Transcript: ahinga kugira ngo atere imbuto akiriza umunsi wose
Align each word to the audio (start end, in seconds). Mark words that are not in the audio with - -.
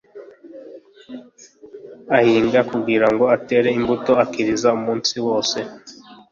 ahinga 2.17 2.59
kugira 2.71 3.07
ngo 3.13 3.23
atere 3.35 3.69
imbuto 3.79 4.11
akiriza 4.23 4.67
umunsi 4.79 5.15
wose 5.25 5.57